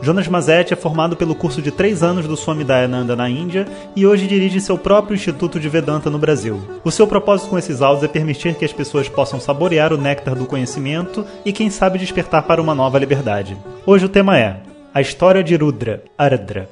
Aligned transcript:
Jonas 0.00 0.28
Mazetti 0.28 0.72
é 0.72 0.76
formado 0.76 1.16
pelo 1.16 1.34
curso 1.34 1.60
de 1.60 1.72
três 1.72 2.02
anos 2.02 2.26
do 2.26 2.36
Swami 2.36 2.62
Dayananda 2.62 3.16
na 3.16 3.28
Índia 3.28 3.66
e 3.96 4.06
hoje 4.06 4.28
dirige 4.28 4.60
seu 4.60 4.78
próprio 4.78 5.16
Instituto 5.16 5.58
de 5.58 5.68
Vedanta 5.68 6.08
no 6.08 6.18
Brasil. 6.18 6.60
O 6.84 6.90
seu 6.90 7.06
propósito 7.06 7.50
com 7.50 7.58
esses 7.58 7.82
áudios 7.82 8.04
é 8.04 8.08
permitir 8.08 8.54
que 8.54 8.64
as 8.64 8.72
pessoas 8.72 9.08
possam 9.08 9.40
saborear 9.40 9.92
o 9.92 9.98
néctar 9.98 10.36
do 10.36 10.46
conhecimento 10.46 11.26
e, 11.44 11.52
quem 11.52 11.68
sabe, 11.68 11.98
despertar 11.98 12.44
para 12.44 12.62
uma 12.62 12.74
nova 12.74 12.98
liberdade. 12.98 13.56
Hoje 13.84 14.06
o 14.06 14.08
tema 14.08 14.38
é 14.38 14.62
a 14.94 15.00
história 15.00 15.42
de 15.42 15.56
Rudra, 15.56 16.04
Ardra. 16.16 16.68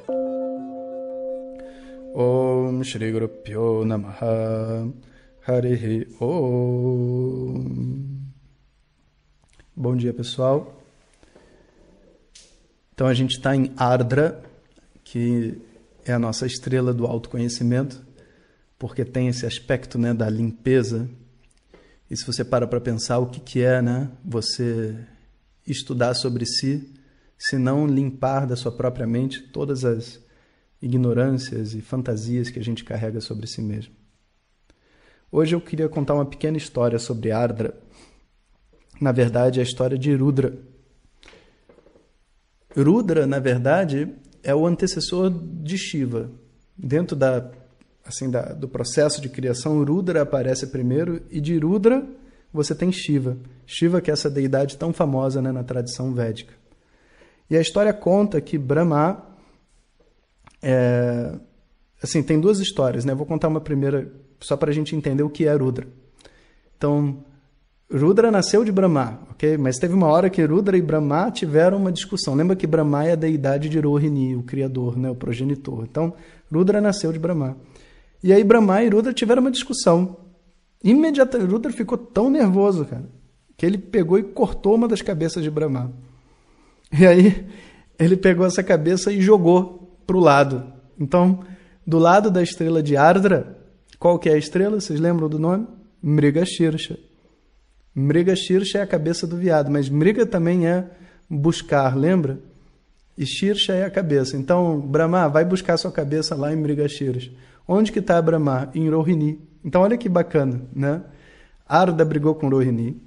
Om 2.15 2.83
Shri 2.83 3.11
Guru 3.11 3.27
Pyo 3.27 3.85
Namaha 3.85 4.87
Harihi 5.45 6.07
Om 6.19 8.07
Bom 9.75 9.95
dia 9.95 10.11
pessoal 10.13 10.76
Então 12.97 13.05
a 13.05 13.13
gente 13.13 13.37
está 13.37 13.55
em 13.55 13.71
Ardra 13.77 14.41
que 15.03 15.61
é 16.03 16.11
a 16.11 16.17
nossa 16.17 16.47
estrela 16.47 16.91
do 16.91 17.05
autoconhecimento 17.05 18.03
porque 18.75 19.05
tem 19.05 19.27
esse 19.27 19.45
aspecto 19.45 19.99
né, 19.99 20.15
da 20.15 20.27
limpeza 20.27 21.07
e 22.09 22.17
se 22.17 22.25
você 22.25 22.43
para 22.43 22.65
para 22.65 22.81
pensar 22.81 23.19
o 23.19 23.27
que, 23.27 23.39
que 23.39 23.61
é 23.61 23.83
né, 23.83 24.09
você 24.25 24.97
estudar 25.67 26.15
sobre 26.15 26.43
si 26.47 26.91
se 27.37 27.59
não 27.59 27.85
limpar 27.85 28.47
da 28.47 28.55
sua 28.55 28.71
própria 28.71 29.05
mente 29.05 29.43
todas 29.43 29.85
as 29.85 30.19
ignorâncias 30.81 31.75
e 31.75 31.81
fantasias 31.81 32.49
que 32.49 32.57
a 32.57 32.63
gente 32.63 32.83
carrega 32.83 33.21
sobre 33.21 33.45
si 33.45 33.61
mesmo. 33.61 33.93
Hoje 35.31 35.53
eu 35.53 35.61
queria 35.61 35.87
contar 35.87 36.15
uma 36.15 36.25
pequena 36.25 36.57
história 36.57 36.97
sobre 36.97 37.31
Ardra. 37.31 37.77
Na 38.99 39.11
verdade, 39.11 39.59
é 39.59 39.61
a 39.61 39.65
história 39.65 39.99
de 39.99 40.15
Rudra. 40.15 40.57
Rudra, 42.75 43.25
na 43.25 43.39
verdade, 43.39 44.13
é 44.43 44.53
o 44.53 44.65
antecessor 44.65 45.29
de 45.29 45.77
Shiva. 45.77 46.29
Dentro 46.77 47.15
da, 47.15 47.49
assim, 48.05 48.29
da, 48.29 48.53
do 48.53 48.67
processo 48.67 49.21
de 49.21 49.29
criação, 49.29 49.83
Rudra 49.83 50.21
aparece 50.21 50.67
primeiro 50.67 51.21
e 51.29 51.41
de 51.41 51.57
Rudra 51.57 52.05
você 52.51 52.73
tem 52.73 52.91
Shiva. 52.91 53.37
Shiva 53.65 54.01
que 54.01 54.09
é 54.09 54.13
essa 54.13 54.29
deidade 54.29 54.77
tão 54.77 54.93
famosa 54.93 55.41
né, 55.41 55.51
na 55.51 55.63
tradição 55.63 56.13
védica. 56.13 56.53
E 57.49 57.57
a 57.57 57.61
história 57.61 57.93
conta 57.93 58.41
que 58.41 58.57
Brahma 58.57 59.25
é, 60.61 61.33
assim, 62.01 62.21
tem 62.23 62.39
duas 62.39 62.59
histórias, 62.59 63.05
né? 63.05 63.13
Vou 63.13 63.25
contar 63.25 63.47
uma 63.47 63.61
primeira 63.61 64.11
só 64.39 64.55
para 64.55 64.69
a 64.69 64.73
gente 64.73 64.95
entender 64.95 65.23
o 65.23 65.29
que 65.29 65.45
é 65.45 65.53
Rudra. 65.53 65.87
Então, 66.77 67.23
Rudra 67.89 68.29
nasceu 68.29 68.65
de 68.65 68.71
Brahma, 68.71 69.21
ok? 69.31 69.57
Mas 69.57 69.77
teve 69.77 69.93
uma 69.93 70.07
hora 70.07 70.29
que 70.29 70.43
Rudra 70.43 70.77
e 70.77 70.81
Brahma 70.81 71.31
tiveram 71.31 71.77
uma 71.77 71.91
discussão. 71.91 72.35
Lembra 72.35 72.55
que 72.55 72.67
Brahma 72.67 73.05
é 73.05 73.13
a 73.13 73.15
deidade 73.15 73.69
de 73.69 73.79
Rohini, 73.79 74.35
o 74.35 74.43
criador, 74.43 74.97
né? 74.97 75.09
o 75.09 75.15
progenitor. 75.15 75.85
Então, 75.89 76.13
Rudra 76.51 76.81
nasceu 76.81 77.13
de 77.13 77.19
Brahma. 77.19 77.55
E 78.21 78.33
aí 78.33 78.43
Brahma 78.43 78.83
e 78.83 78.89
Rudra 78.89 79.13
tiveram 79.13 79.41
uma 79.41 79.51
discussão. 79.51 80.17
Imediatamente, 80.83 81.49
Rudra 81.49 81.71
ficou 81.71 81.97
tão 81.97 82.29
nervoso, 82.29 82.83
cara, 82.83 83.09
que 83.55 83.65
ele 83.65 83.77
pegou 83.77 84.19
e 84.19 84.23
cortou 84.23 84.75
uma 84.75 84.87
das 84.87 85.01
cabeças 85.01 85.41
de 85.41 85.49
Brahma. 85.49 85.93
E 86.91 87.05
aí 87.05 87.47
ele 87.97 88.17
pegou 88.17 88.45
essa 88.45 88.61
cabeça 88.61 89.13
e 89.13 89.21
jogou 89.21 89.97
para 90.05 90.17
o 90.17 90.19
lado. 90.19 90.73
Então, 90.99 91.39
do 91.85 91.97
lado 91.97 92.29
da 92.29 92.43
estrela 92.43 92.83
de 92.83 92.97
Ardra, 92.97 93.57
qual 93.97 94.19
que 94.19 94.29
é 94.29 94.33
a 94.33 94.37
estrela? 94.37 94.79
Vocês 94.79 94.99
lembram 94.99 95.29
do 95.29 95.39
nome? 95.39 95.67
Mrigashirsha. 96.03 97.06
Mrigashirsha 97.99 98.77
é 98.77 98.81
a 98.83 98.87
cabeça 98.87 99.25
do 99.25 99.35
viado, 99.35 99.71
mas 99.71 99.89
Mriga 99.89 100.23
também 100.23 100.67
é 100.67 100.85
buscar, 101.27 101.97
lembra? 101.97 102.39
E 103.17 103.25
Shirsha 103.25 103.73
é 103.73 103.85
a 103.85 103.89
cabeça. 103.89 104.37
Então, 104.37 104.79
Brahma, 104.79 105.27
vai 105.27 105.43
buscar 105.43 105.75
sua 105.77 105.91
cabeça 105.91 106.35
lá 106.35 106.53
em 106.53 106.55
Mrigashirsha. 106.55 107.31
Onde 107.67 107.91
que 107.91 107.97
está 107.97 108.21
Brahma? 108.21 108.69
Em 108.75 108.87
Rohini. 108.87 109.41
Então, 109.65 109.81
olha 109.81 109.97
que 109.97 110.07
bacana, 110.07 110.61
né? 110.71 111.01
Arda 111.67 112.05
brigou 112.05 112.35
com 112.35 112.47
Rohini, 112.47 113.01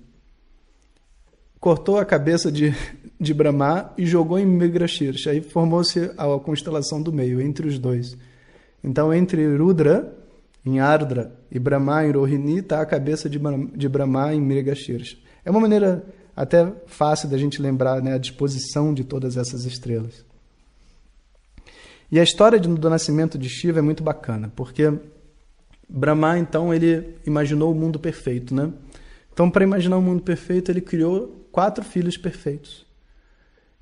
cortou 1.61 1.97
a 1.97 2.05
cabeça 2.05 2.51
de, 2.51 2.75
de 3.19 3.33
Brahma 3.33 3.93
e 3.97 4.05
jogou 4.05 4.41
em 4.41 4.45
Migrashirsha. 4.45 5.31
Aí 5.31 5.41
formou-se 5.41 6.11
a 6.19 6.27
constelação 6.41 7.01
do 7.01 7.13
meio, 7.13 7.41
entre 7.41 7.69
os 7.69 7.79
dois. 7.79 8.19
Então, 8.83 9.15
entre 9.15 9.57
Rudra, 9.57 10.20
em 10.65 10.79
Ardra, 10.81 11.33
e 11.51 11.59
Brahma, 11.59 12.05
em 12.05 12.13
Rohini, 12.13 12.59
está 12.59 12.81
a 12.81 12.87
cabeça 12.87 13.29
de, 13.29 13.41
de 13.75 13.89
Brahma 13.89 14.35
em 14.35 14.41
Mrigashirsha. 14.41 15.17
É 15.45 15.51
uma 15.51 15.61
maneira 15.61 16.05
até 16.37 16.73
fácil 16.87 17.29
da 17.29 17.39
gente 17.39 17.61
lembrar 17.61 18.03
né, 18.03 18.15
a 18.15 18.19
disposição 18.19 18.93
de 18.93 19.05
todas 19.05 19.37
essas 19.37 19.65
estrelas. 19.65 20.25
E 22.11 22.19
a 22.19 22.23
história 22.23 22.59
do 22.59 22.91
nascimento 22.91 23.39
de 23.39 23.49
Shiva 23.49 23.79
é 23.79 23.83
muito 23.83 24.03
bacana, 24.03 24.53
porque 24.55 24.93
Brahma, 25.93 26.39
então, 26.39 26.73
ele 26.73 27.17
imaginou 27.27 27.73
o 27.73 27.75
mundo 27.75 27.99
perfeito, 27.99 28.55
né? 28.55 28.73
Então, 29.33 29.51
para 29.51 29.65
imaginar 29.65 29.97
o 29.97 30.01
um 30.01 30.03
mundo 30.03 30.23
perfeito, 30.23 30.71
ele 30.71 30.81
criou 30.81 31.49
quatro 31.51 31.85
filhos 31.85 32.17
perfeitos. 32.17 32.87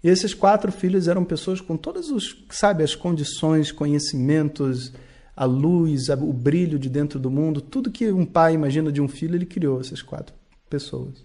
E 0.03 0.09
esses 0.09 0.33
quatro 0.33 0.73
filhos 0.73 1.07
eram 1.07 1.25
pessoas 1.25 1.61
com 1.61 1.77
todas 1.77 2.09
os, 2.09 2.45
sabe, 2.51 2.83
as 2.83 2.95
condições, 2.95 3.73
conhecimentos, 3.73 4.93
a 5.39 5.45
luz, 5.45 6.09
o 6.09 6.33
brilho 6.33 6.81
de 6.81 6.91
dentro 6.91 7.21
do 7.21 7.31
mundo, 7.31 7.61
tudo 7.61 7.93
que 7.93 8.11
um 8.11 8.27
pai 8.27 8.55
imagina 8.55 8.91
de 8.91 9.01
um 9.01 9.07
filho, 9.07 9.37
ele 9.37 9.47
criou 9.47 9.81
essas 9.81 10.03
quatro 10.03 10.35
pessoas. 10.69 11.25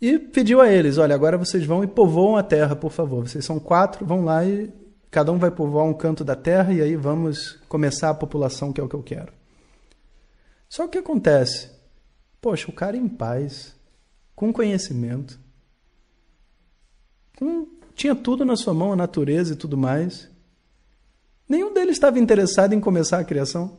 E 0.00 0.18
pediu 0.18 0.58
a 0.58 0.72
eles: 0.72 0.96
olha, 0.96 1.14
agora 1.14 1.36
vocês 1.36 1.66
vão 1.66 1.84
e 1.84 1.86
povoam 1.86 2.34
a 2.34 2.42
terra, 2.42 2.74
por 2.74 2.90
favor. 2.90 3.28
Vocês 3.28 3.44
são 3.44 3.60
quatro, 3.60 4.06
vão 4.06 4.24
lá 4.24 4.42
e 4.46 4.72
cada 5.10 5.30
um 5.30 5.38
vai 5.38 5.50
povoar 5.50 5.84
um 5.84 5.92
canto 5.92 6.24
da 6.24 6.34
terra 6.34 6.72
e 6.72 6.80
aí 6.80 6.96
vamos 6.96 7.60
começar 7.68 8.08
a 8.08 8.14
população, 8.14 8.72
que 8.72 8.80
é 8.80 8.84
o 8.84 8.88
que 8.88 8.96
eu 8.96 9.02
quero. 9.02 9.34
Só 10.66 10.86
o 10.86 10.88
que 10.88 10.96
acontece? 10.96 11.70
Poxa, 12.40 12.70
o 12.70 12.74
cara 12.74 12.96
em 12.96 13.06
paz, 13.06 13.76
com 14.34 14.50
conhecimento, 14.50 15.38
com, 17.36 17.68
tinha 17.94 18.14
tudo 18.14 18.46
na 18.46 18.56
sua 18.56 18.72
mão, 18.72 18.94
a 18.94 18.96
natureza 18.96 19.52
e 19.52 19.56
tudo 19.56 19.76
mais. 19.76 20.32
Nenhum 21.48 21.72
deles 21.72 21.96
estava 21.96 22.18
interessado 22.18 22.72
em 22.72 22.80
começar 22.80 23.18
a 23.18 23.24
criação. 23.24 23.78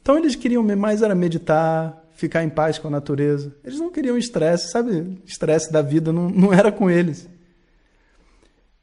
Então 0.00 0.18
eles 0.18 0.34
queriam 0.34 0.62
mais 0.76 1.02
era 1.02 1.14
meditar, 1.14 2.04
ficar 2.14 2.42
em 2.42 2.48
paz 2.48 2.78
com 2.78 2.88
a 2.88 2.90
natureza. 2.90 3.54
Eles 3.64 3.78
não 3.78 3.90
queriam 3.90 4.16
estresse, 4.16 4.70
sabe? 4.70 5.20
Estresse 5.24 5.72
da 5.72 5.82
vida 5.82 6.12
não, 6.12 6.28
não 6.28 6.52
era 6.52 6.72
com 6.72 6.90
eles. 6.90 7.28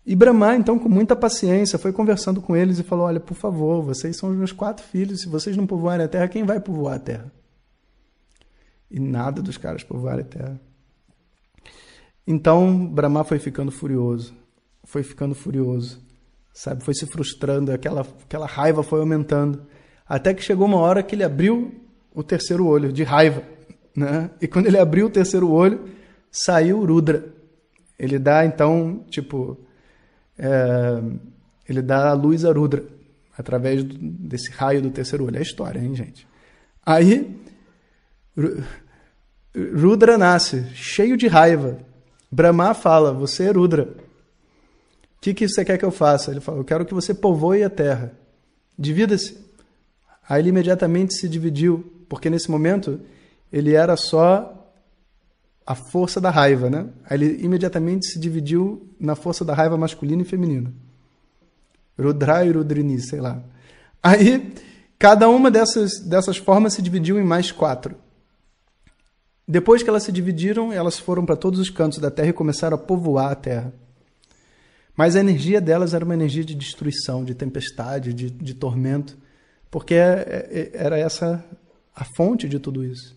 E 0.06 0.16
Brahma, 0.16 0.56
então, 0.56 0.80
com 0.80 0.90
muita 0.90 1.16
paciência, 1.16 1.78
foi 1.78 1.94
conversando 1.94 2.42
com 2.42 2.56
eles 2.56 2.80
e 2.80 2.84
falou: 2.84 3.06
Olha, 3.06 3.20
por 3.20 3.36
favor, 3.36 3.84
vocês 3.84 4.18
são 4.18 4.30
os 4.30 4.36
meus 4.36 4.52
quatro 4.52 4.84
filhos. 4.84 5.22
Se 5.22 5.30
vocês 5.30 5.56
não 5.56 5.68
povoarem 5.68 6.06
a 6.06 6.10
terra, 6.10 6.28
quem 6.28 6.44
vai 6.44 6.60
povoar 6.60 6.96
a 6.96 7.00
terra? 7.00 7.32
E 8.90 9.00
nada 9.00 9.42
dos 9.42 9.58
caras 9.58 9.84
povoarem 9.84 10.26
a 10.26 10.28
terra. 10.28 10.62
Então, 12.26 12.88
Brahma 12.88 13.24
foi 13.24 13.40
ficando 13.40 13.72
furioso. 13.72 14.34
Foi 14.84 15.04
ficando 15.04 15.36
furioso. 15.36 16.02
Sabe? 16.54 16.84
Foi 16.84 16.94
se 16.94 17.06
frustrando. 17.06 17.72
Aquela, 17.72 18.02
aquela 18.02 18.46
raiva 18.46 18.84
foi 18.84 19.00
aumentando. 19.00 19.66
Até 20.08 20.34
que 20.34 20.44
chegou 20.44 20.68
uma 20.68 20.78
hora 20.78 21.02
que 21.02 21.16
ele 21.16 21.24
abriu 21.24 21.74
o 22.14 22.24
terceiro 22.24 22.66
olho, 22.66 22.92
de 22.92 23.04
raiva. 23.04 23.44
Né? 23.96 24.30
E 24.42 24.48
quando 24.48 24.68
ele 24.68 24.78
abriu 24.78 25.08
o 25.08 25.10
terceiro 25.10 25.50
olho, 25.50 25.90
saiu 26.30 26.86
Rudra. 26.86 27.26
Ele 27.98 28.18
dá, 28.18 28.46
então, 28.46 29.06
tipo 29.10 29.58
é, 30.38 31.02
ele 31.70 31.82
dá 31.82 32.10
a 32.10 32.14
luz 32.14 32.44
a 32.44 32.52
Rudra, 32.52 32.84
através 33.38 33.84
desse 33.84 34.50
raio 34.52 34.82
do 34.82 34.90
terceiro 34.90 35.26
olho. 35.26 35.38
É 35.38 35.42
história, 35.42 35.80
hein, 35.80 35.96
gente? 35.96 36.28
Aí, 36.84 37.40
Rudra 39.76 40.18
nasce, 40.18 40.66
cheio 40.74 41.16
de 41.16 41.28
raiva. 41.28 41.78
Brahma 42.32 42.74
fala: 42.74 43.14
Você 43.14 43.44
é 43.44 43.52
Rudra. 43.52 43.90
O 45.22 45.24
que, 45.24 45.36
que 45.36 45.48
você 45.48 45.64
quer 45.64 45.78
que 45.78 45.86
eu 45.86 45.92
faça? 45.92 46.32
Ele 46.32 46.40
fala: 46.40 46.58
Eu 46.58 46.64
quero 46.64 46.84
que 46.84 46.96
você 46.96 47.14
povoe 47.14 47.64
a 47.64 47.70
terra. 47.70 48.12
Divida-se. 48.78 49.38
Aí 50.28 50.42
ele 50.42 50.50
imediatamente 50.50 51.14
se 51.14 51.30
dividiu, 51.30 51.94
porque 52.10 52.28
nesse 52.28 52.50
momento 52.50 53.00
ele 53.54 53.76
era 53.76 53.96
só 53.96 54.74
a 55.64 55.76
força 55.76 56.20
da 56.20 56.32
raiva, 56.32 56.72
né? 56.72 56.88
Aí 57.08 57.22
ele 57.22 57.46
imediatamente 57.46 58.08
se 58.08 58.18
dividiu 58.18 58.90
na 59.00 59.14
força 59.16 59.46
da 59.46 59.54
raiva 59.54 59.78
masculina 59.78 60.24
e 60.24 60.26
feminina. 60.26 60.74
Rudra 62.00 62.44
e 62.44 62.52
Rudrini, 62.52 63.00
sei 63.00 63.22
lá. 63.22 63.44
Aí, 64.02 64.52
cada 64.98 65.30
uma 65.30 65.52
dessas, 65.52 66.00
dessas 66.00 66.38
formas 66.38 66.74
se 66.74 66.82
dividiu 66.82 67.20
em 67.20 67.24
mais 67.24 67.52
quatro. 67.52 67.96
Depois 69.48 69.84
que 69.84 69.90
elas 69.90 70.02
se 70.02 70.12
dividiram, 70.12 70.74
elas 70.74 70.98
foram 70.98 71.28
para 71.28 71.36
todos 71.36 71.60
os 71.60 71.70
cantos 71.70 72.00
da 72.00 72.10
Terra 72.10 72.30
e 72.30 72.34
começaram 72.34 72.76
a 72.76 72.80
povoar 72.80 73.32
a 73.32 73.36
Terra. 73.36 73.72
Mas 74.96 75.16
a 75.16 75.20
energia 75.20 75.62
delas 75.62 75.94
era 75.94 76.04
uma 76.04 76.14
energia 76.14 76.44
de 76.44 76.54
destruição, 76.54 77.24
de 77.24 77.34
tempestade, 77.34 78.14
de, 78.14 78.30
de 78.30 78.54
tormento, 78.54 79.18
porque 79.70 79.94
é, 79.94 80.50
é, 80.52 80.72
era 80.74 80.98
essa 80.98 81.44
a 81.96 82.04
fonte 82.04 82.48
de 82.48 82.60
tudo 82.60 82.84
isso. 82.84 83.16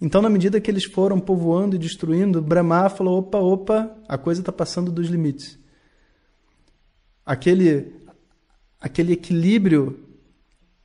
Então, 0.00 0.20
na 0.20 0.28
medida 0.28 0.60
que 0.60 0.70
eles 0.70 0.84
foram 0.84 1.20
povoando 1.20 1.76
e 1.76 1.78
destruindo, 1.78 2.42
Brahma 2.42 2.88
falou: 2.88 3.20
opa, 3.20 3.38
opa, 3.38 3.96
a 4.08 4.18
coisa 4.18 4.40
está 4.40 4.50
passando 4.50 4.90
dos 4.90 5.08
limites. 5.08 5.58
Aquele, 7.24 7.94
aquele 8.80 9.12
equilíbrio 9.12 10.00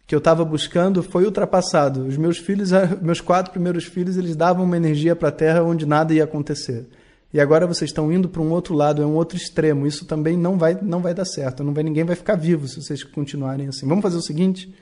que 0.06 0.14
eu 0.14 0.20
estava 0.20 0.46
buscando 0.46 1.02
foi 1.02 1.26
ultrapassado. 1.26 2.06
Os 2.06 2.16
meus 2.16 2.38
filhos, 2.38 2.70
meus 3.02 3.20
quatro 3.20 3.52
primeiros 3.52 3.86
filhos, 3.86 4.18
eles 4.18 4.36
davam 4.36 4.64
uma 4.64 4.78
energia 4.78 5.16
para 5.16 5.30
a 5.30 5.32
Terra 5.32 5.64
onde 5.64 5.86
nada 5.86 6.14
ia 6.14 6.24
acontecer. 6.24 6.88
E 7.34 7.40
agora 7.40 7.68
vocês 7.68 7.90
estão 7.90 8.12
indo 8.12 8.30
para 8.30 8.42
um 8.42 8.52
outro 8.52 8.74
lado, 8.74 9.02
é 9.02 9.06
um 9.06 9.16
outro 9.16 9.38
extremo. 9.38 9.86
Isso 9.86 10.06
também 10.06 10.38
não 10.38 10.58
vai, 10.58 10.80
não 10.82 11.02
vai 11.02 11.14
dar 11.14 11.26
certo. 11.26 11.64
Não 11.64 11.74
vai, 11.74 11.84
ninguém 11.84 12.04
vai 12.04 12.16
ficar 12.16 12.36
vivo 12.36 12.68
se 12.68 12.82
vocês 12.82 13.04
continuarem 13.04 13.68
assim. 13.68 13.88
Vamos 13.88 14.02
fazer 14.02 14.18
o 14.18 14.22
seguinte: 14.22 14.74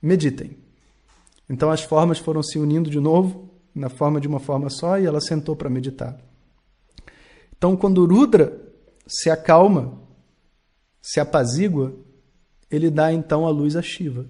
meditem. 0.00 0.56
Então 1.48 1.70
as 1.70 1.82
formas 1.82 2.18
foram 2.18 2.42
se 2.42 2.58
unindo 2.58 2.88
de 2.88 2.98
novo, 2.98 3.50
na 3.74 3.88
forma 3.88 4.20
de 4.20 4.26
uma 4.26 4.40
forma 4.40 4.70
só, 4.70 4.98
e 4.98 5.06
ela 5.06 5.20
sentou 5.20 5.54
para 5.54 5.68
meditar. 5.68 6.18
Então, 7.56 7.76
quando 7.76 8.04
Rudra 8.04 8.58
se 9.06 9.30
acalma, 9.30 9.96
se 11.00 11.20
apazigua, 11.20 11.94
ele 12.68 12.90
dá 12.90 13.12
então 13.12 13.46
a 13.46 13.50
luz 13.50 13.76
a 13.76 13.82
Shiva. 13.82 14.26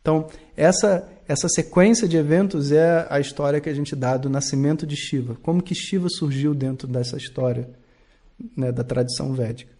Então, 0.00 0.26
essa, 0.54 1.08
essa 1.26 1.48
sequência 1.48 2.06
de 2.06 2.16
eventos 2.16 2.70
é 2.70 3.06
a 3.08 3.18
história 3.18 3.60
que 3.60 3.68
a 3.68 3.74
gente 3.74 3.96
dá 3.96 4.16
do 4.16 4.28
nascimento 4.28 4.86
de 4.86 4.96
Shiva. 4.96 5.36
Como 5.42 5.62
que 5.62 5.74
Shiva 5.74 6.08
surgiu 6.10 6.54
dentro 6.54 6.86
dessa 6.86 7.16
história 7.16 7.68
né, 8.56 8.70
da 8.70 8.84
tradição 8.84 9.32
védica. 9.32 9.72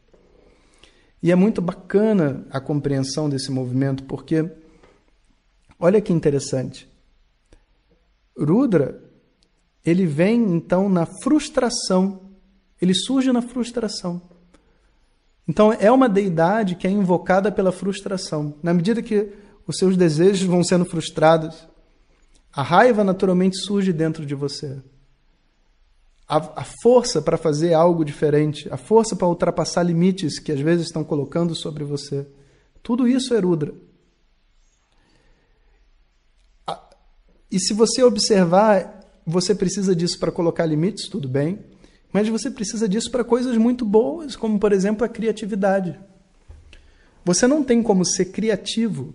E 1.22 1.30
é 1.32 1.34
muito 1.34 1.60
bacana 1.60 2.46
a 2.50 2.60
compreensão 2.60 3.28
desse 3.28 3.50
movimento, 3.50 4.04
porque 4.04 4.50
olha 5.78 6.00
que 6.00 6.12
interessante. 6.12 6.88
Rudra, 8.38 9.00
ele 9.84 10.06
vem 10.06 10.42
então 10.54 10.88
na 10.88 11.06
frustração, 11.06 12.20
ele 12.80 12.94
surge 12.94 13.32
na 13.32 13.42
frustração. 13.42 14.20
Então 15.46 15.72
é 15.72 15.90
uma 15.90 16.08
deidade 16.08 16.74
que 16.74 16.86
é 16.86 16.90
invocada 16.90 17.52
pela 17.52 17.70
frustração. 17.70 18.54
Na 18.62 18.72
medida 18.72 19.02
que 19.02 19.30
os 19.66 19.76
seus 19.78 19.96
desejos 19.96 20.46
vão 20.46 20.62
sendo 20.62 20.84
frustrados. 20.84 21.66
A 22.52 22.62
raiva 22.62 23.02
naturalmente 23.02 23.56
surge 23.56 23.92
dentro 23.92 24.24
de 24.24 24.34
você. 24.34 24.80
A, 26.28 26.36
a 26.36 26.64
força 26.82 27.20
para 27.20 27.36
fazer 27.36 27.74
algo 27.74 28.04
diferente, 28.04 28.68
a 28.70 28.76
força 28.76 29.14
para 29.16 29.28
ultrapassar 29.28 29.82
limites 29.82 30.38
que 30.38 30.52
às 30.52 30.60
vezes 30.60 30.86
estão 30.86 31.04
colocando 31.04 31.54
sobre 31.54 31.84
você. 31.84 32.26
Tudo 32.82 33.08
isso 33.08 33.34
é 33.34 33.38
Rudra. 33.38 33.74
E 37.50 37.60
se 37.60 37.72
você 37.72 38.02
observar, 38.02 39.00
você 39.24 39.54
precisa 39.54 39.94
disso 39.94 40.18
para 40.18 40.32
colocar 40.32 40.66
limites, 40.66 41.08
tudo 41.08 41.28
bem, 41.28 41.60
mas 42.12 42.28
você 42.28 42.50
precisa 42.50 42.88
disso 42.88 43.10
para 43.12 43.22
coisas 43.22 43.56
muito 43.56 43.84
boas, 43.84 44.34
como 44.34 44.58
por 44.58 44.72
exemplo 44.72 45.04
a 45.04 45.08
criatividade. 45.08 45.96
Você 47.24 47.46
não 47.46 47.62
tem 47.62 47.80
como 47.80 48.04
ser 48.04 48.26
criativo 48.26 49.14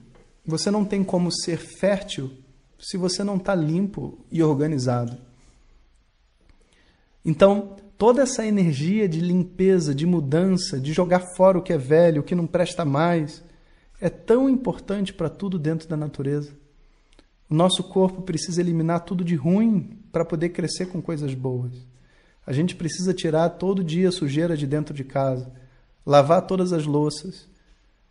você 0.50 0.70
não 0.70 0.84
tem 0.84 1.04
como 1.04 1.32
ser 1.32 1.58
fértil 1.58 2.32
se 2.78 2.98
você 2.98 3.24
não 3.24 3.38
está 3.38 3.56
limpo 3.56 4.20
e 4.32 4.42
organizado. 4.44 5.18
Então, 7.24 7.76
toda 7.98 8.22
essa 8.22 8.46
energia 8.46 9.08
de 9.08 9.20
limpeza, 9.20 9.94
de 9.94 10.06
mudança, 10.06 10.80
de 10.80 10.94
jogar 10.94 11.22
fora 11.36 11.58
o 11.58 11.62
que 11.62 11.74
é 11.74 11.78
velho, 11.78 12.22
o 12.22 12.24
que 12.24 12.36
não 12.36 12.48
presta 12.48 12.84
mais, 12.84 13.44
é 14.00 14.10
tão 14.10 14.50
importante 14.50 15.14
para 15.14 15.30
tudo 15.30 15.60
dentro 15.60 15.88
da 15.88 15.98
natureza. 15.98 16.52
O 17.50 17.56
nosso 17.56 17.84
corpo 17.84 18.22
precisa 18.22 18.62
eliminar 18.62 19.02
tudo 19.02 19.24
de 19.24 19.36
ruim 19.36 19.98
para 20.12 20.24
poder 20.24 20.50
crescer 20.50 20.86
com 20.86 21.02
coisas 21.02 21.34
boas. 21.34 21.74
A 22.46 22.54
gente 22.54 22.76
precisa 22.76 23.14
tirar 23.14 23.50
todo 23.50 23.84
dia 23.84 24.10
a 24.10 24.12
sujeira 24.12 24.56
de 24.56 24.66
dentro 24.66 24.94
de 24.94 25.04
casa, 25.04 25.52
lavar 26.06 26.48
todas 26.48 26.72
as 26.72 26.86
louças, 26.86 27.48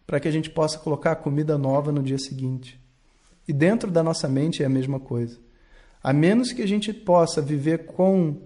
para 0.08 0.18
que 0.18 0.26
a 0.26 0.30
gente 0.30 0.48
possa 0.48 0.78
colocar 0.78 1.12
a 1.12 1.16
comida 1.16 1.58
nova 1.58 1.92
no 1.92 2.02
dia 2.02 2.16
seguinte. 2.16 2.80
E 3.46 3.52
dentro 3.52 3.90
da 3.90 4.02
nossa 4.02 4.26
mente 4.26 4.62
é 4.62 4.66
a 4.66 4.70
mesma 4.70 4.98
coisa. 4.98 5.38
A 6.02 6.14
menos 6.14 6.50
que 6.50 6.62
a 6.62 6.66
gente 6.66 6.94
possa 6.94 7.42
viver 7.42 7.84
com 7.84 8.40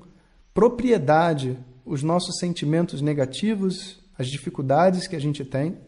propriedade 0.52 1.56
os 1.84 2.02
nossos 2.02 2.40
sentimentos 2.40 3.00
negativos, 3.00 4.00
as 4.18 4.26
dificuldades 4.26 5.06
que 5.06 5.14
a 5.14 5.20
gente 5.20 5.44
tem, 5.44 5.78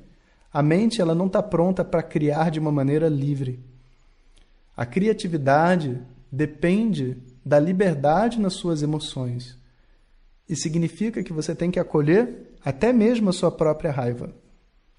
a 0.52 0.62
mente 0.62 1.00
ela 1.00 1.12
não 1.12 1.26
está 1.26 1.42
pronta 1.42 1.84
para 1.84 2.04
criar 2.04 2.52
de 2.52 2.60
uma 2.60 2.70
maneira 2.70 3.08
livre. 3.08 3.58
A 4.76 4.86
criatividade 4.86 6.00
depende 6.30 7.16
da 7.44 7.58
liberdade 7.58 8.38
nas 8.38 8.54
suas 8.54 8.80
emoções. 8.80 9.58
E 10.48 10.54
significa 10.54 11.20
que 11.20 11.32
você 11.32 11.52
tem 11.52 11.72
que 11.72 11.80
acolher 11.80 12.54
até 12.64 12.92
mesmo 12.92 13.30
a 13.30 13.32
sua 13.32 13.50
própria 13.50 13.90
raiva. 13.90 14.43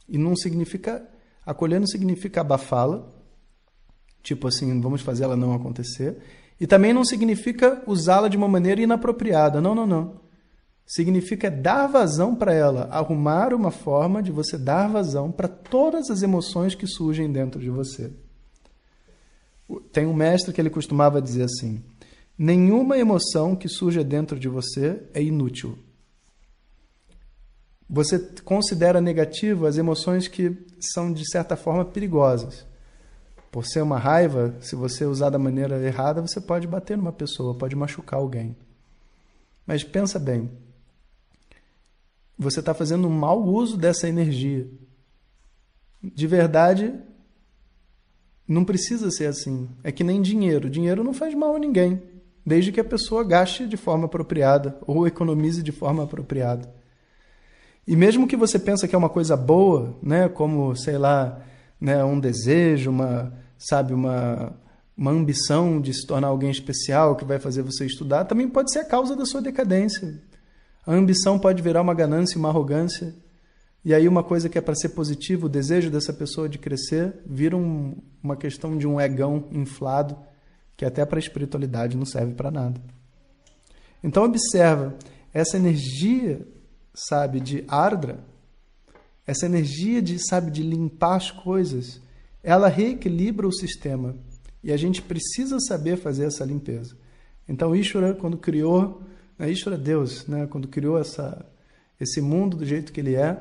E 0.08 0.18
não 0.18 0.36
significa. 0.36 1.08
Acolher 1.46 1.80
não 1.80 1.88
significa 1.88 2.42
abafá-la, 2.42 3.08
tipo 4.24 4.48
assim, 4.48 4.82
vamos 4.82 5.02
fazer 5.02 5.26
ela 5.26 5.36
não 5.36 5.54
acontecer. 5.54 6.18
E 6.60 6.66
também 6.66 6.94
não 6.94 7.06
significa 7.06 7.84
usá-la 7.86 8.28
de 8.28 8.38
uma 8.38 8.48
maneira 8.48 8.82
inapropriada. 8.82 9.62
Não, 9.62 9.76
não, 9.76 9.86
não. 9.86 10.26
Significa 10.86 11.50
dar 11.50 11.88
vazão 11.88 12.36
para 12.36 12.54
ela, 12.54 12.88
arrumar 12.92 13.54
uma 13.54 13.72
forma 13.72 14.22
de 14.22 14.32
você 14.32 14.58
dar 14.58 14.88
vazão 14.88 15.32
para 15.32 15.48
todas 15.48 16.10
as 16.12 16.22
emoções 16.22 16.76
que 16.76 16.86
surgem 16.86 17.32
dentro 17.32 17.60
de 17.60 17.70
você. 17.70 18.12
Tem 19.92 20.06
um 20.06 20.14
mestre 20.14 20.54
que 20.54 20.62
ele 20.62 20.70
costumava 20.70 21.22
dizer 21.22 21.44
assim: 21.44 21.84
nenhuma 22.38 22.98
emoção 22.98 23.56
que 23.56 23.68
surja 23.68 24.04
dentro 24.04 24.40
de 24.40 24.48
você 24.48 25.02
é 25.14 25.24
inútil. 25.24 25.78
Você 27.90 28.18
considera 28.44 29.00
negativo 29.00 29.68
as 29.68 29.78
emoções 29.78 30.28
que 30.28 30.58
são, 30.80 31.14
de 31.14 31.30
certa 31.30 31.56
forma, 31.56 31.86
perigosas. 31.86 32.66
Por 33.52 33.66
ser 33.66 33.82
uma 33.82 34.00
raiva, 34.00 34.56
se 34.60 34.76
você 34.76 35.06
usar 35.06 35.30
da 35.30 35.40
maneira 35.40 35.80
errada, 35.80 36.22
você 36.22 36.42
pode 36.42 36.68
bater 36.68 36.98
numa 36.98 37.14
pessoa, 37.14 37.56
pode 37.56 37.76
machucar 37.76 38.20
alguém. 38.20 38.56
Mas 39.66 39.84
pensa 39.84 40.20
bem, 40.20 40.52
você 42.38 42.60
está 42.60 42.74
fazendo 42.74 43.08
um 43.08 43.12
mau 43.12 43.44
uso 43.44 43.78
dessa 43.78 44.10
energia. 44.10 44.68
De 46.04 46.28
verdade, 46.28 46.94
não 48.48 48.66
precisa 48.66 49.10
ser 49.10 49.28
assim. 49.28 49.70
É 49.84 49.92
que 49.92 50.04
nem 50.04 50.22
dinheiro. 50.22 50.70
Dinheiro 50.70 51.04
não 51.04 51.14
faz 51.14 51.34
mal 51.34 51.56
a 51.56 51.60
ninguém, 51.60 52.02
desde 52.46 52.72
que 52.72 52.80
a 52.80 52.84
pessoa 52.84 53.24
gaste 53.24 53.66
de 53.68 53.78
forma 53.78 54.06
apropriada 54.06 54.78
ou 54.86 55.08
economize 55.08 55.64
de 55.64 55.72
forma 55.72 56.04
apropriada. 56.04 56.74
E 57.88 57.96
mesmo 57.96 58.28
que 58.28 58.36
você 58.36 58.58
pensa 58.58 58.88
que 58.88 58.96
é 58.96 58.98
uma 58.98 59.10
coisa 59.10 59.38
boa, 59.38 59.96
né, 60.02 60.28
como, 60.28 60.76
sei 60.76 60.98
lá, 60.98 61.40
né, 61.80 62.04
um 62.04 62.20
desejo, 62.20 62.90
uma, 62.90 63.32
sabe, 63.58 63.94
uma, 63.94 64.54
uma 64.98 65.12
ambição 65.12 65.80
de 65.80 65.94
se 65.94 66.06
tornar 66.08 66.30
alguém 66.30 66.50
especial 66.50 67.16
que 67.16 67.24
vai 67.24 67.38
fazer 67.38 67.62
você 67.62 67.86
estudar, 67.86 68.26
também 68.26 68.48
pode 68.48 68.72
ser 68.72 68.80
a 68.80 68.86
causa 68.86 69.16
da 69.16 69.26
sua 69.26 69.42
decadência. 69.42 70.20
A 70.86 70.94
ambição 70.94 71.38
pode 71.38 71.62
virar 71.62 71.82
uma 71.82 71.94
ganância, 71.94 72.40
uma 72.40 72.50
arrogância. 72.50 73.14
E 73.84 73.94
aí 73.94 74.08
uma 74.08 74.24
coisa 74.24 74.50
que 74.50 74.58
é 74.58 74.62
para 74.62 74.74
ser 74.74 74.90
positiva, 74.90 75.46
o 75.46 75.50
desejo 75.50 75.92
dessa 75.92 76.12
pessoa 76.12 76.50
de 76.50 76.58
crescer, 76.58 77.14
vira 77.24 77.56
um, 77.56 77.98
uma 78.22 78.36
questão 78.36 78.76
de 78.76 78.88
um 78.88 79.00
egão 79.00 79.48
inflado, 79.52 80.18
que 80.76 80.86
até 80.86 81.06
para 81.06 81.20
a 81.20 81.20
espiritualidade 81.20 81.96
não 81.96 82.06
serve 82.06 82.34
para 82.34 82.50
nada. 82.50 82.82
Então 84.04 84.24
observa, 84.24 84.96
essa 85.32 85.58
energia 85.58 86.48
sabe, 86.96 87.40
de 87.40 87.64
ardra, 87.68 88.20
essa 89.28 89.46
energia 89.46 90.02
de, 90.02 90.18
sabe, 90.20 90.50
de 90.50 90.64
limpar 90.64 91.16
as 91.16 91.32
coisas, 91.32 92.02
ela 92.42 92.68
reequilibra 92.68 93.48
o 93.48 93.52
sistema. 93.52 94.16
E 94.64 94.72
a 94.72 94.78
gente 94.78 95.02
precisa 95.02 95.60
saber 95.60 95.98
fazer 95.98 96.26
essa 96.26 96.46
limpeza. 96.46 96.96
Então, 97.48 97.76
Ishvara, 97.76 98.14
quando 98.14 98.38
criou, 98.38 99.02
né, 99.38 99.52
Ishvara 99.52 99.78
Deus, 99.78 100.26
né, 100.28 100.48
quando 100.48 100.68
criou 100.68 100.98
essa, 100.98 101.46
esse 102.00 102.22
mundo 102.22 102.58
do 102.58 102.66
jeito 102.66 102.94
que 102.94 103.00
ele 103.00 103.16
é, 103.16 103.40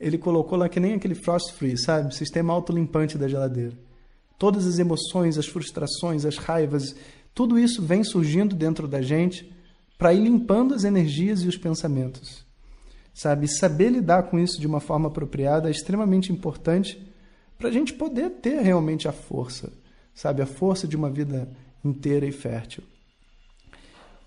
ele 0.00 0.18
colocou 0.18 0.58
lá 0.58 0.68
que 0.68 0.80
nem 0.80 0.94
aquele 0.94 1.14
frost 1.14 1.52
free, 1.54 1.76
sabe? 1.76 2.14
Sistema 2.14 2.52
autolimpante 2.52 3.16
da 3.16 3.28
geladeira. 3.28 3.72
Todas 4.38 4.66
as 4.66 4.78
emoções, 4.78 5.38
as 5.38 5.46
frustrações, 5.46 6.24
as 6.24 6.36
raivas, 6.36 6.94
tudo 7.32 7.58
isso 7.58 7.80
vem 7.80 8.02
surgindo 8.02 8.56
dentro 8.56 8.88
da 8.88 9.00
gente 9.00 9.52
para 9.96 10.12
ir 10.12 10.20
limpando 10.20 10.74
as 10.74 10.82
energias 10.82 11.42
e 11.42 11.48
os 11.48 11.56
pensamentos 11.56 12.43
sabe? 13.14 13.46
Saber 13.48 13.90
lidar 13.90 14.24
com 14.24 14.38
isso 14.38 14.60
de 14.60 14.66
uma 14.66 14.80
forma 14.80 15.08
apropriada 15.08 15.68
é 15.68 15.70
extremamente 15.70 16.32
importante 16.32 17.00
para 17.56 17.68
a 17.68 17.72
gente 17.72 17.94
poder 17.94 18.30
ter 18.30 18.60
realmente 18.60 19.06
a 19.06 19.12
força, 19.12 19.72
sabe? 20.12 20.42
A 20.42 20.46
força 20.46 20.88
de 20.88 20.96
uma 20.96 21.08
vida 21.08 21.48
inteira 21.84 22.26
e 22.26 22.32
fértil. 22.32 22.82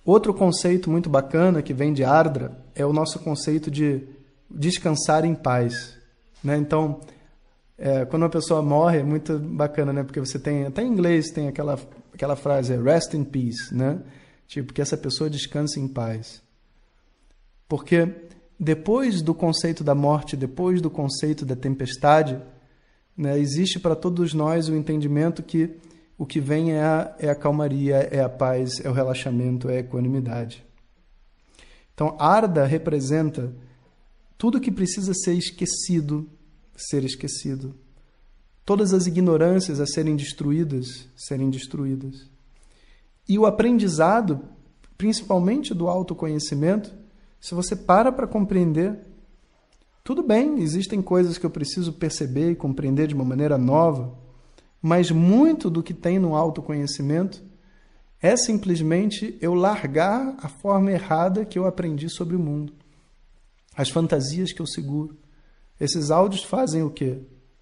Outro 0.05 0.33
conceito 0.33 0.89
muito 0.89 1.09
bacana 1.09 1.61
que 1.61 1.73
vem 1.73 1.91
de 1.91 2.03
Ardra 2.05 2.57
é 2.73 2.85
o 2.85 2.93
nosso 2.93 3.19
conceito 3.19 3.69
de 3.69 4.07
descansar 4.49 5.25
em 5.25 5.35
paz. 5.35 5.97
Né? 6.41 6.55
Então, 6.57 7.01
é, 7.77 8.05
quando 8.05 8.23
uma 8.23 8.29
pessoa 8.29 8.61
morre 8.61 8.99
é 8.99 9.03
muito 9.03 9.37
bacana, 9.37 9.91
né? 9.91 10.03
Porque 10.03 10.19
você 10.19 10.39
tem, 10.39 10.65
até 10.65 10.81
em 10.81 10.87
inglês 10.87 11.29
tem 11.29 11.49
aquela, 11.49 11.77
aquela 12.13 12.37
frase, 12.37 12.75
rest 12.77 13.13
in 13.13 13.25
peace, 13.25 13.75
né? 13.75 14.01
Tipo, 14.47 14.71
que 14.73 14.81
essa 14.81 14.95
pessoa 14.95 15.29
descanse 15.29 15.77
em 15.79 15.89
paz. 15.89 16.41
Porque 17.67 18.07
depois 18.59 19.21
do 19.21 19.33
conceito 19.33 19.83
da 19.83 19.93
morte, 19.93 20.35
depois 20.35 20.81
do 20.81 20.89
conceito 20.89 21.45
da 21.45 21.55
tempestade, 21.55 22.41
né, 23.15 23.37
existe 23.37 23.79
para 23.79 23.95
todos 23.95 24.33
nós 24.33 24.67
o 24.67 24.75
entendimento 24.75 25.43
que 25.43 25.77
o 26.17 26.25
que 26.25 26.39
vem 26.39 26.71
é 26.71 26.81
a, 26.81 27.15
é 27.19 27.29
a 27.29 27.35
calmaria, 27.35 27.97
é 28.11 28.21
a 28.21 28.29
paz, 28.29 28.83
é 28.83 28.89
o 28.89 28.93
relaxamento, 28.93 29.69
é 29.69 29.77
a 29.77 29.79
equanimidade. 29.79 30.65
Então, 31.93 32.15
Arda 32.19 32.65
representa 32.65 33.53
tudo 34.37 34.59
que 34.59 34.71
precisa 34.71 35.13
ser 35.13 35.33
esquecido, 35.33 36.27
ser 36.75 37.03
esquecido. 37.03 37.75
Todas 38.65 38.93
as 38.93 39.05
ignorâncias 39.05 39.79
a 39.79 39.85
serem 39.85 40.15
destruídas, 40.15 41.07
serem 41.15 41.49
destruídas. 41.49 42.27
E 43.29 43.37
o 43.37 43.45
aprendizado, 43.45 44.43
principalmente 44.97 45.73
do 45.73 45.87
autoconhecimento, 45.87 46.93
se 47.39 47.53
você 47.53 47.75
para 47.75 48.11
para 48.11 48.27
compreender, 48.27 48.99
tudo 50.03 50.23
bem, 50.23 50.61
existem 50.61 51.01
coisas 51.01 51.37
que 51.37 51.45
eu 51.45 51.49
preciso 51.49 51.93
perceber 51.93 52.51
e 52.51 52.55
compreender 52.55 53.07
de 53.07 53.13
uma 53.13 53.25
maneira 53.25 53.57
nova, 53.57 54.17
mas 54.81 55.11
muito 55.11 55.69
do 55.69 55.83
que 55.83 55.93
tem 55.93 56.17
no 56.17 56.35
autoconhecimento 56.35 57.43
é 58.21 58.35
simplesmente 58.35 59.37
eu 59.41 59.53
largar 59.53 60.35
a 60.39 60.47
forma 60.47 60.91
errada 60.91 61.45
que 61.45 61.59
eu 61.59 61.67
aprendi 61.67 62.09
sobre 62.09 62.35
o 62.35 62.39
mundo, 62.39 62.73
as 63.75 63.89
fantasias 63.89 64.51
que 64.51 64.61
eu 64.61 64.65
seguro. 64.65 65.17
Esses 65.79 66.09
áudios 66.09 66.43
fazem 66.43 66.81
o 66.83 66.89
quê? 66.89 67.19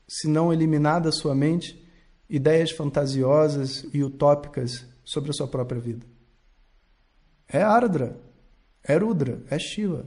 Se 0.07 0.27
não 0.27 0.53
eliminar 0.53 1.01
da 1.01 1.11
sua 1.11 1.35
mente 1.35 1.83
ideias 2.29 2.71
fantasiosas 2.71 3.85
e 3.93 4.03
utópicas 4.03 4.85
sobre 5.03 5.31
a 5.31 5.33
sua 5.33 5.47
própria 5.47 5.81
vida. 5.81 6.05
É 7.47 7.61
Ardra, 7.61 8.17
é 8.87 8.95
Rudra, 8.97 9.41
é 9.49 9.57
Shiva, 9.57 10.05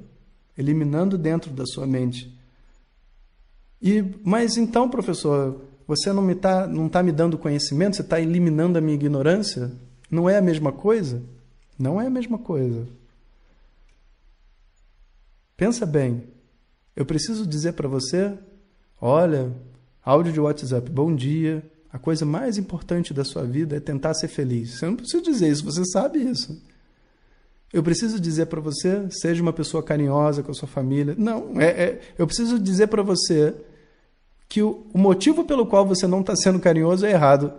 eliminando 0.56 1.18
dentro 1.18 1.50
da 1.50 1.66
sua 1.66 1.87
mente. 1.87 2.32
E, 3.82 4.02
mas 4.25 4.56
então, 4.56 4.88
professor, 4.88 5.61
você 5.87 6.12
não 6.12 6.28
está 6.30 6.66
não 6.66 6.88
tá 6.88 7.02
me 7.02 7.12
dando 7.12 7.38
conhecimento, 7.38 7.97
você 7.97 8.02
está 8.02 8.20
eliminando 8.20 8.78
a 8.78 8.80
minha 8.80 8.94
ignorância? 8.94 9.70
Não 10.11 10.28
é 10.28 10.38
a 10.38 10.42
mesma 10.42 10.73
coisa? 10.73 11.23
Não 11.78 12.00
é 12.00 12.06
a 12.06 12.11
mesma 12.11 12.38
coisa. 12.38 12.87
Pensa 15.56 15.85
bem. 15.85 16.25
Eu 16.94 17.04
preciso 17.04 17.47
dizer 17.47 17.73
para 17.73 17.88
você: 17.88 18.37
olha, 19.00 19.52
áudio 20.04 20.32
de 20.32 20.40
WhatsApp, 20.40 20.90
bom 20.90 21.14
dia. 21.14 21.62
A 21.90 21.99
coisa 21.99 22.26
mais 22.26 22.58
importante 22.58 23.14
da 23.14 23.25
sua 23.25 23.44
vida 23.44 23.76
é 23.76 23.80
tentar 23.80 24.12
ser 24.14 24.28
feliz. 24.28 24.78
Você 24.78 24.87
não 24.87 24.97
precisa 24.97 25.23
dizer 25.23 25.49
isso, 25.49 25.64
você 25.64 25.85
sabe 25.87 26.18
isso. 26.18 26.61
Eu 27.72 27.82
preciso 27.82 28.18
dizer 28.18 28.46
para 28.46 28.60
você, 28.60 29.06
seja 29.10 29.42
uma 29.42 29.52
pessoa 29.52 29.82
carinhosa 29.82 30.42
com 30.42 30.50
a 30.50 30.54
sua 30.54 30.68
família. 30.68 31.14
Não, 31.18 31.60
é, 31.60 31.66
é 31.66 32.00
eu 32.16 32.26
preciso 32.26 32.58
dizer 32.58 32.87
para 32.87 33.02
você 33.02 33.54
que 34.48 34.62
o, 34.62 34.87
o, 34.92 34.98
motivo 34.98 35.44
pelo 35.44 35.66
qual 35.66 35.87
você 35.87 36.06
não 36.06 36.20
está 36.20 36.34
sendo 36.34 36.58
carinhoso 36.58 37.04
é 37.04 37.10
errado. 37.10 37.52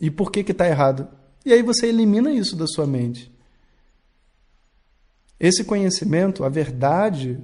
E 0.00 0.10
por 0.10 0.32
que 0.32 0.40
está 0.40 0.66
errado? 0.66 1.06
E 1.44 1.52
aí 1.52 1.62
você 1.62 1.86
elimina 1.86 2.32
isso 2.32 2.56
da 2.56 2.66
sua 2.66 2.86
mente. 2.86 3.30
Esse 5.38 5.64
conhecimento, 5.64 6.42
a 6.42 6.48
verdade 6.48 7.38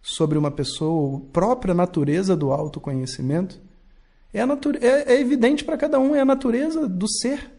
sobre 0.00 0.38
uma 0.38 0.50
pessoa, 0.50 1.18
a 1.18 1.32
própria 1.32 1.74
natureza 1.74 2.34
do 2.34 2.52
autoconhecimento, 2.52 3.60
é, 4.32 4.40
é, 4.40 5.14
é 5.14 5.20
evidente 5.20 5.62
para 5.62 5.76
cada 5.76 6.00
um, 6.00 6.14
é 6.14 6.20
a 6.20 6.24
natureza 6.24 6.88
do 6.88 7.06
ser. 7.06 7.52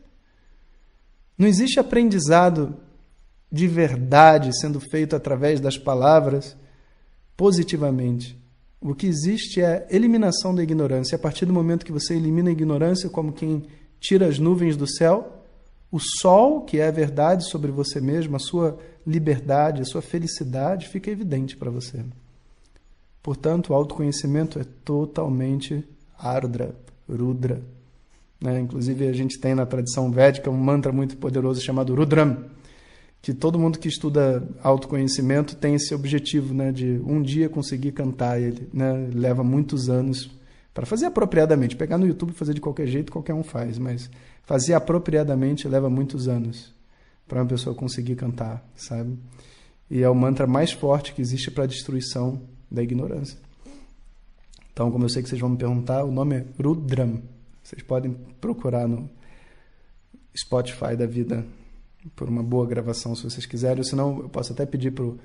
Não 1.37 1.47
existe 1.47 1.79
aprendizado 1.79 2.75
de 3.55 3.67
verdade 3.67 4.51
sendo 4.59 4.81
feito 4.81 5.15
através 5.15 5.61
das 5.61 5.77
palavras 5.77 6.57
positivamente. 7.37 8.37
O 8.81 8.93
que 8.93 9.07
existe 9.07 9.61
é 9.61 9.87
eliminação 9.89 10.53
da 10.53 10.61
ignorância. 10.61 11.15
A 11.15 11.19
partir 11.19 11.45
do 11.45 11.53
momento 11.53 11.85
que 11.85 11.91
você 11.91 12.15
elimina 12.15 12.49
a 12.49 12.51
ignorância, 12.51 13.09
como 13.09 13.31
quem 13.31 13.63
tira 13.97 14.27
as 14.27 14.37
nuvens 14.39 14.75
do 14.75 14.85
céu, 14.85 15.41
o 15.89 15.99
sol, 15.99 16.65
que 16.65 16.79
é 16.79 16.89
a 16.89 16.91
verdade 16.91 17.49
sobre 17.49 17.71
você 17.71 18.01
mesmo, 18.01 18.35
a 18.35 18.39
sua 18.39 18.77
liberdade, 19.07 19.81
a 19.81 19.85
sua 19.85 20.01
felicidade, 20.01 20.89
fica 20.89 21.09
evidente 21.09 21.55
para 21.55 21.71
você. 21.71 22.03
Portanto, 23.23 23.69
o 23.69 23.73
autoconhecimento 23.73 24.59
é 24.59 24.65
totalmente 24.83 25.81
ardra, 26.19 26.75
rudra. 27.09 27.61
Né? 28.41 28.59
Inclusive, 28.59 29.07
a 29.07 29.13
gente 29.13 29.39
tem 29.39 29.55
na 29.55 29.65
tradição 29.65 30.11
védica 30.11 30.51
um 30.51 30.57
mantra 30.57 30.91
muito 30.91 31.15
poderoso 31.15 31.61
chamado 31.61 31.95
Rudram, 31.95 32.53
que 33.25 33.33
todo 33.33 33.57
mundo 33.57 33.79
que 33.79 33.87
estuda 33.87 34.47
autoconhecimento 34.61 35.55
tem 35.55 35.73
esse 35.73 35.95
objetivo, 35.95 36.53
né, 36.53 36.71
de 36.71 37.01
um 37.03 37.23
dia 37.23 37.49
conseguir 37.49 37.91
cantar 37.91 38.39
ele, 38.39 38.69
né, 38.71 39.09
leva 39.11 39.43
muitos 39.43 39.89
anos 39.89 40.29
para 40.71 40.85
fazer 40.85 41.07
apropriadamente, 41.07 41.75
pegar 41.75 41.97
no 41.97 42.05
YouTube 42.05 42.29
e 42.29 42.33
fazer 42.35 42.53
de 42.53 42.61
qualquer 42.61 42.85
jeito, 42.85 43.11
qualquer 43.11 43.33
um 43.33 43.41
faz, 43.41 43.79
mas 43.79 44.11
fazer 44.43 44.75
apropriadamente 44.75 45.67
leva 45.67 45.89
muitos 45.89 46.27
anos 46.27 46.71
para 47.27 47.41
uma 47.41 47.47
pessoa 47.47 47.75
conseguir 47.75 48.15
cantar, 48.15 48.63
sabe? 48.75 49.17
E 49.89 50.03
é 50.03 50.09
o 50.09 50.13
mantra 50.13 50.45
mais 50.45 50.71
forte 50.71 51.11
que 51.11 51.19
existe 51.19 51.49
para 51.49 51.63
a 51.63 51.67
destruição 51.67 52.39
da 52.69 52.83
ignorância. 52.83 53.39
Então, 54.71 54.91
como 54.91 55.03
eu 55.03 55.09
sei 55.09 55.23
que 55.23 55.29
vocês 55.29 55.41
vão 55.41 55.49
me 55.49 55.57
perguntar, 55.57 56.03
o 56.03 56.11
nome 56.11 56.35
é 56.35 56.45
Rudram. 56.63 57.23
Vocês 57.63 57.81
podem 57.81 58.15
procurar 58.39 58.87
no 58.87 59.09
Spotify 60.37 60.95
da 60.95 61.07
vida 61.07 61.43
por 62.15 62.27
uma 62.29 62.43
boa 62.43 62.65
gravação, 62.65 63.15
se 63.15 63.23
vocês 63.23 63.45
quiserem. 63.45 63.79
Ou 63.79 63.83
senão, 63.83 64.19
eu 64.19 64.29
posso 64.29 64.53
até 64.53 64.65
pedir 64.65 64.91
pro 64.91 65.17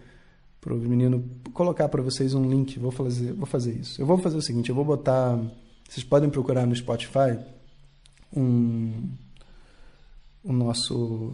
pro 0.60 0.76
menino 0.76 1.24
colocar 1.54 1.88
para 1.88 2.02
vocês 2.02 2.34
um 2.34 2.48
link. 2.48 2.78
Vou 2.78 2.90
fazer, 2.90 3.32
vou 3.32 3.46
fazer 3.46 3.72
isso. 3.72 4.00
Eu 4.00 4.06
vou 4.06 4.18
fazer 4.18 4.36
o 4.36 4.42
seguinte, 4.42 4.68
eu 4.68 4.74
vou 4.74 4.84
botar, 4.84 5.40
vocês 5.88 6.04
podem 6.04 6.28
procurar 6.28 6.66
no 6.66 6.76
Spotify 6.76 7.38
um 8.36 9.08
o 10.42 10.52
nosso 10.52 11.32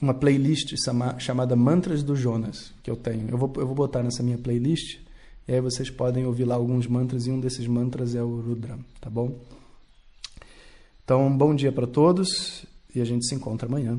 uma 0.00 0.14
playlist 0.14 0.74
chama, 0.82 1.18
chamada 1.18 1.56
Mantras 1.56 2.02
do 2.02 2.14
Jonas, 2.14 2.72
que 2.82 2.90
eu 2.90 2.96
tenho. 2.96 3.28
Eu 3.28 3.36
vou, 3.36 3.52
eu 3.56 3.66
vou 3.66 3.74
botar 3.74 4.02
nessa 4.02 4.22
minha 4.22 4.38
playlist 4.38 5.00
e 5.46 5.52
aí 5.52 5.60
vocês 5.60 5.90
podem 5.90 6.24
ouvir 6.24 6.44
lá 6.44 6.54
alguns 6.54 6.86
mantras 6.86 7.26
e 7.26 7.30
um 7.30 7.40
desses 7.40 7.66
mantras 7.66 8.14
é 8.14 8.22
o 8.22 8.40
Rudra, 8.40 8.78
tá 9.00 9.10
bom? 9.10 9.38
Então, 11.02 11.36
bom 11.36 11.54
dia 11.54 11.72
para 11.72 11.86
todos 11.86 12.64
e 12.94 13.00
a 13.00 13.04
gente 13.04 13.26
se 13.26 13.34
encontra 13.34 13.66
amanhã. 13.66 13.98